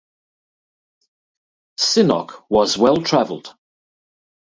Sinnock 1.77 2.31
was 2.49 2.75
well-traveled. 2.75 3.55